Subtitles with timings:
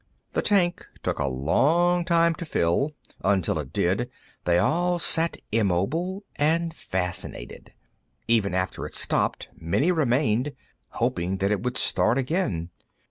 [0.33, 4.09] The tank took a long time to fill; until it did,
[4.45, 7.71] they all sat immobile and fascinated.
[8.27, 10.53] Even after it stopped, many remained,
[10.89, 12.71] hoping that it would start again.